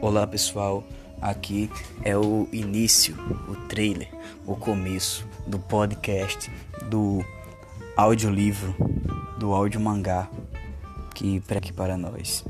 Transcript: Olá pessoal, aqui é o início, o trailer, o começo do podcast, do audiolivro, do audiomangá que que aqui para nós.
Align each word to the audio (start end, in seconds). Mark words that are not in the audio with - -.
Olá 0.00 0.26
pessoal, 0.26 0.84
aqui 1.22 1.70
é 2.04 2.14
o 2.16 2.46
início, 2.52 3.16
o 3.48 3.56
trailer, 3.66 4.08
o 4.46 4.54
começo 4.54 5.26
do 5.46 5.58
podcast, 5.58 6.50
do 6.90 7.24
audiolivro, 7.96 8.74
do 9.38 9.54
audiomangá 9.54 10.28
que 11.14 11.40
que 11.40 11.56
aqui 11.58 11.72
para 11.72 11.96
nós. 11.96 12.44